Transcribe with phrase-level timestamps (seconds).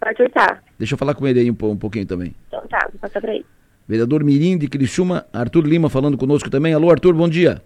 [0.00, 0.62] Pode estar.
[0.78, 2.34] Deixa eu falar com ele aí um, um pouquinho também.
[2.48, 3.44] Então tá, vou passar pra ele.
[3.86, 6.72] Vereador Mirim de Criciúma, Arthur Lima falando conosco também.
[6.72, 7.60] Alô, Arthur, bom dia.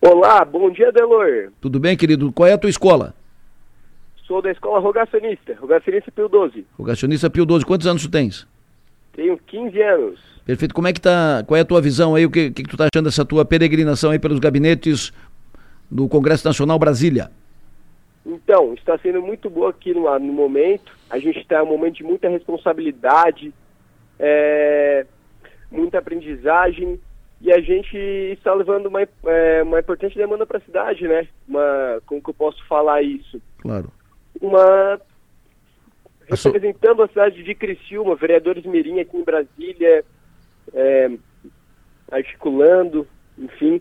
[0.00, 1.50] Olá, bom dia, Delor.
[1.60, 2.30] Tudo bem, querido?
[2.32, 3.14] Qual é a tua escola?
[4.26, 6.66] Sou da escola Rogacionista, Rogacionista Pio 12.
[6.78, 7.66] Rogacionista Pio 12.
[7.66, 8.46] Quantos anos tu tens?
[9.12, 10.20] Tenho 15 anos.
[10.44, 10.74] Perfeito.
[10.74, 12.24] Como é que tá, qual é a tua visão aí?
[12.24, 15.12] O que, que, que tu tá achando dessa tua peregrinação aí pelos gabinetes
[15.90, 17.30] do Congresso Nacional Brasília?
[18.26, 20.92] Então, está sendo muito boa aqui no, no momento.
[21.14, 23.54] A gente está em um momento de muita responsabilidade,
[24.18, 25.06] é,
[25.70, 26.98] muita aprendizagem
[27.40, 31.28] e a gente está levando uma, é, uma importante demanda para a cidade, né?
[31.46, 33.40] Uma, como que eu posso falar isso?
[33.58, 33.92] Claro.
[34.40, 35.00] Uma
[36.28, 40.04] representando a cidade de Criciúma, vereadores Mirim aqui em Brasília,
[40.74, 41.12] é,
[42.10, 43.06] articulando,
[43.38, 43.80] enfim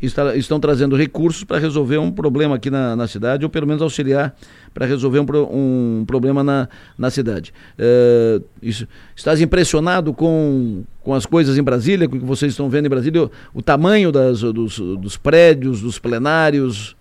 [0.00, 3.82] está, estão trazendo recursos para resolver um problema aqui na, na, cidade, ou pelo menos
[3.82, 4.34] auxiliar
[4.72, 7.52] para resolver um, um, problema na, na cidade.
[7.78, 12.68] É, isso, estás impressionado com, com as coisas em Brasília, com o que vocês estão
[12.68, 16.96] vendo em Brasília, o, o tamanho das, dos, dos prédios, dos plenários?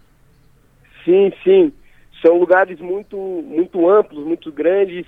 [1.04, 1.74] Sim, sim.
[2.22, 5.06] São lugares muito, muito amplos, muito grandes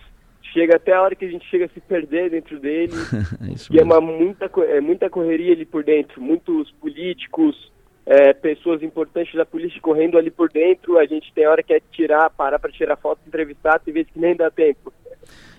[0.55, 2.93] chega até a hora que a gente chega a se perder dentro dele.
[3.69, 7.71] e é uma muita, é muita correria ali por dentro, muitos políticos,
[8.05, 11.81] é, pessoas importantes da polícia correndo ali por dentro, a gente tem hora que é
[11.91, 14.93] tirar, parar para tirar foto, entrevistar, tem vezes que nem dá tempo.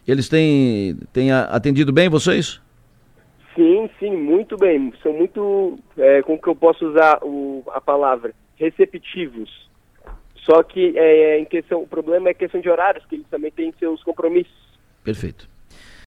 [0.07, 2.61] Eles têm, têm atendido bem vocês?
[3.57, 4.93] Sim, sim, muito bem.
[5.03, 9.67] São muito, é, como que eu posso usar o, a palavra, receptivos.
[10.37, 13.75] Só que é, em questão, o problema é questão de horários, que eles também têm
[13.79, 14.55] seus compromissos.
[15.03, 15.49] Perfeito.